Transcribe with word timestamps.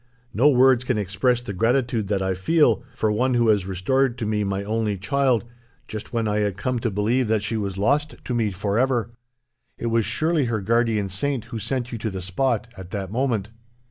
No 0.33 0.49
words 0.49 0.83
can 0.83 0.97
express 0.97 1.43
the 1.43 1.53
gratitude 1.53 2.07
that 2.07 2.23
I 2.23 2.33
feel, 2.33 2.81
for 2.95 3.11
one 3.11 3.35
who 3.35 3.49
has 3.49 3.67
restored 3.67 4.17
to 4.17 4.25
me 4.25 4.43
my 4.43 4.63
only 4.63 4.97
child, 4.97 5.43
just 5.87 6.11
when 6.11 6.27
I 6.27 6.39
had 6.39 6.57
come 6.57 6.79
to 6.79 6.89
believe 6.89 7.27
that 7.27 7.43
she 7.43 7.55
was 7.55 7.77
lost 7.77 8.15
to 8.25 8.33
me 8.33 8.49
forever. 8.49 9.11
It 9.77 9.91
was 9.91 10.03
surely 10.03 10.45
her 10.45 10.59
guardian 10.61 11.07
saint 11.07 11.45
who 11.53 11.59
sent 11.59 11.91
you 11.91 11.99
to 11.99 12.09
the 12.09 12.19
spot, 12.23 12.67
at 12.75 12.89
that 12.89 13.11
moment." 13.11 13.51